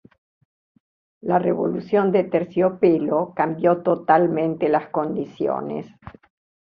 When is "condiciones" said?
4.89-5.85